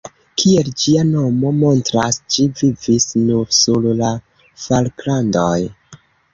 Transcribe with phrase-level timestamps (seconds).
[0.43, 4.11] Kiel ĝia nomo montras, ĝi vivis nur sur la
[4.67, 5.55] Falklandoj.